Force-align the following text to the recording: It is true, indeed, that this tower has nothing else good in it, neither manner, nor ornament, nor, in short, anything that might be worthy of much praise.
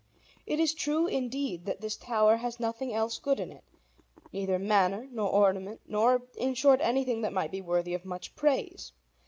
It 0.47 0.59
is 0.59 0.73
true, 0.73 1.05
indeed, 1.05 1.65
that 1.67 1.81
this 1.81 1.95
tower 1.95 2.37
has 2.37 2.59
nothing 2.59 2.91
else 2.91 3.19
good 3.19 3.39
in 3.39 3.51
it, 3.51 3.63
neither 4.33 4.57
manner, 4.57 5.07
nor 5.11 5.29
ornament, 5.29 5.81
nor, 5.85 6.23
in 6.35 6.55
short, 6.55 6.81
anything 6.81 7.21
that 7.21 7.33
might 7.33 7.51
be 7.51 7.61
worthy 7.61 7.93
of 7.93 8.03
much 8.03 8.35
praise. 8.35 8.93